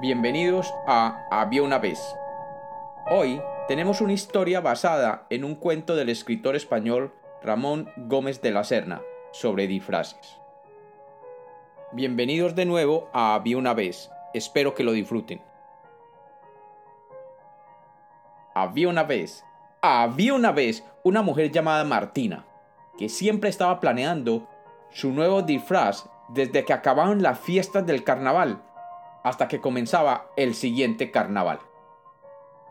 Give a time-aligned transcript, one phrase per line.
[0.00, 2.00] Bienvenidos a Había una vez.
[3.10, 8.64] Hoy tenemos una historia basada en un cuento del escritor español Ramón Gómez de la
[8.64, 10.38] Serna sobre disfraces.
[11.92, 14.10] Bienvenidos de nuevo a Había una vez.
[14.32, 15.42] Espero que lo disfruten.
[18.54, 19.44] Había una vez,
[19.82, 22.46] había una vez una mujer llamada Martina,
[22.96, 24.48] que siempre estaba planeando
[24.88, 28.62] su nuevo disfraz desde que acababan las fiestas del carnaval
[29.22, 31.60] hasta que comenzaba el siguiente carnaval.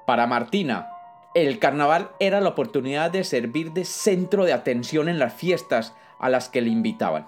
[0.05, 0.91] Para Martina,
[1.35, 6.30] el carnaval era la oportunidad de servir de centro de atención en las fiestas a
[6.30, 7.27] las que le invitaban.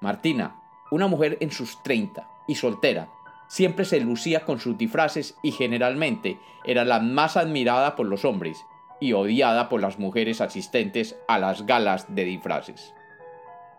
[0.00, 0.56] Martina,
[0.90, 3.08] una mujer en sus 30 y soltera,
[3.48, 8.64] siempre se lucía con sus disfraces y generalmente era la más admirada por los hombres
[9.00, 12.94] y odiada por las mujeres asistentes a las galas de disfraces.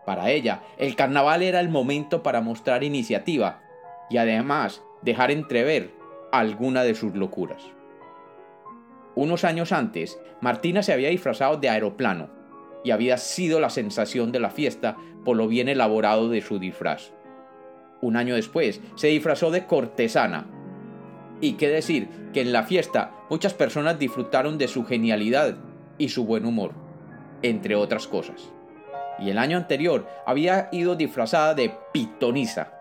[0.04, 3.62] Para ella, el carnaval era el momento para mostrar iniciativa
[4.12, 5.90] y además dejar entrever
[6.32, 7.62] alguna de sus locuras.
[9.14, 12.28] Unos años antes, Martina se había disfrazado de aeroplano
[12.84, 17.12] y había sido la sensación de la fiesta por lo bien elaborado de su disfraz.
[18.02, 20.46] Un año después, se disfrazó de cortesana.
[21.40, 25.56] Y qué decir que en la fiesta muchas personas disfrutaron de su genialidad
[25.96, 26.72] y su buen humor,
[27.42, 28.50] entre otras cosas.
[29.18, 32.71] Y el año anterior había ido disfrazada de pitonisa,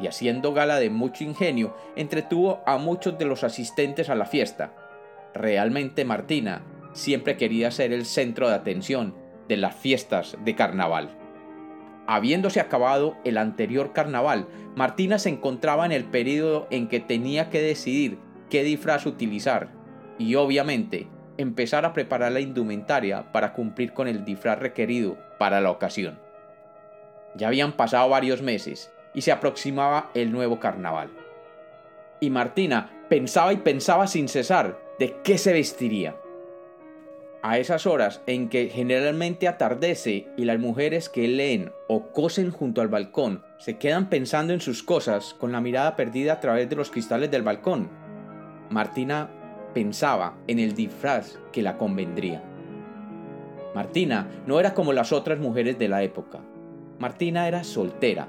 [0.00, 4.72] y haciendo gala de mucho ingenio, entretuvo a muchos de los asistentes a la fiesta.
[5.34, 9.14] Realmente Martina siempre quería ser el centro de atención
[9.48, 11.10] de las fiestas de carnaval.
[12.06, 17.62] Habiéndose acabado el anterior carnaval, Martina se encontraba en el periodo en que tenía que
[17.62, 18.18] decidir
[18.50, 19.70] qué disfraz utilizar
[20.18, 21.08] y obviamente
[21.38, 26.18] empezar a preparar la indumentaria para cumplir con el disfraz requerido para la ocasión.
[27.36, 31.10] Ya habían pasado varios meses y se aproximaba el nuevo carnaval.
[32.20, 36.16] Y Martina pensaba y pensaba sin cesar de qué se vestiría.
[37.42, 42.80] A esas horas en que generalmente atardece y las mujeres que leen o cosen junto
[42.80, 46.76] al balcón se quedan pensando en sus cosas con la mirada perdida a través de
[46.76, 47.90] los cristales del balcón,
[48.70, 49.28] Martina
[49.74, 52.42] pensaba en el disfraz que la convendría.
[53.74, 56.40] Martina no era como las otras mujeres de la época.
[56.98, 58.28] Martina era soltera,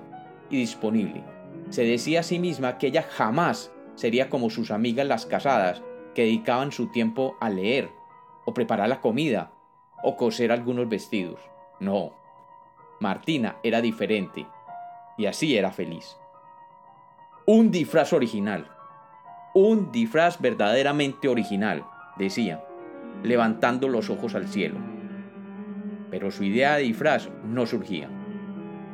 [0.50, 1.24] y disponible.
[1.70, 5.82] Se decía a sí misma que ella jamás sería como sus amigas las casadas,
[6.14, 7.90] que dedicaban su tiempo a leer,
[8.46, 9.52] o preparar la comida,
[10.04, 11.40] o coser algunos vestidos.
[11.80, 12.14] No,
[13.00, 14.46] Martina era diferente,
[15.18, 16.18] y así era feliz.
[17.46, 18.70] Un disfraz original,
[19.54, 21.86] un disfraz verdaderamente original,
[22.18, 22.64] decía,
[23.24, 24.80] levantando los ojos al cielo.
[26.12, 28.10] Pero su idea de disfraz no surgía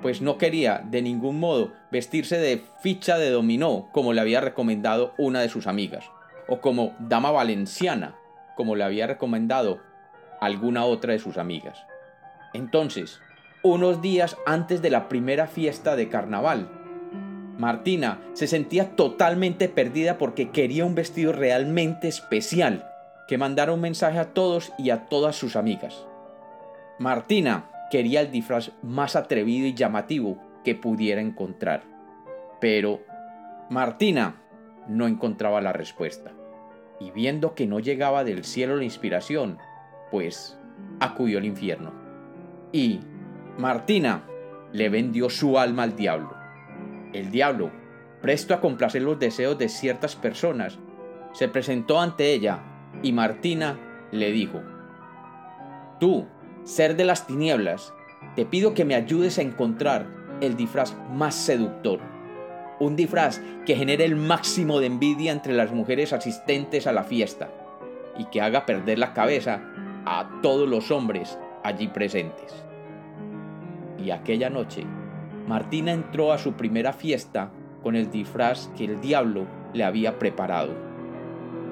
[0.01, 5.13] pues no quería de ningún modo vestirse de ficha de dominó como le había recomendado
[5.17, 6.05] una de sus amigas,
[6.47, 8.15] o como dama valenciana
[8.55, 9.79] como le había recomendado
[10.39, 11.85] alguna otra de sus amigas.
[12.53, 13.19] Entonces,
[13.63, 16.69] unos días antes de la primera fiesta de carnaval,
[17.57, 22.87] Martina se sentía totalmente perdida porque quería un vestido realmente especial
[23.27, 26.05] que mandara un mensaje a todos y a todas sus amigas.
[26.97, 31.83] Martina quería el disfraz más atrevido y llamativo que pudiera encontrar.
[32.59, 33.01] Pero
[33.69, 34.41] Martina
[34.87, 36.31] no encontraba la respuesta.
[36.99, 39.59] Y viendo que no llegaba del cielo la inspiración,
[40.09, 40.57] pues
[40.99, 41.91] acudió al infierno.
[42.71, 43.01] Y
[43.57, 44.23] Martina
[44.71, 46.35] le vendió su alma al diablo.
[47.13, 47.71] El diablo,
[48.21, 50.79] presto a complacer los deseos de ciertas personas,
[51.33, 52.59] se presentó ante ella
[53.03, 53.77] y Martina
[54.11, 54.61] le dijo,
[55.99, 56.27] Tú
[56.63, 57.93] ser de las tinieblas,
[58.35, 60.07] te pido que me ayudes a encontrar
[60.41, 61.99] el disfraz más seductor.
[62.79, 67.49] Un disfraz que genere el máximo de envidia entre las mujeres asistentes a la fiesta
[68.17, 69.61] y que haga perder la cabeza
[70.05, 72.63] a todos los hombres allí presentes.
[74.03, 74.83] Y aquella noche,
[75.47, 77.51] Martina entró a su primera fiesta
[77.83, 80.73] con el disfraz que el diablo le había preparado.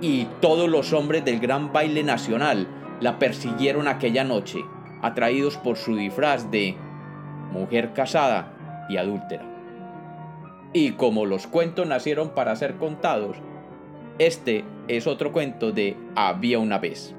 [0.01, 2.67] Y todos los hombres del gran baile nacional
[3.01, 4.59] la persiguieron aquella noche
[5.01, 6.75] atraídos por su disfraz de
[7.51, 9.43] mujer casada y adúltera.
[10.73, 13.37] Y como los cuentos nacieron para ser contados,
[14.19, 17.15] este es otro cuento de Había una vez.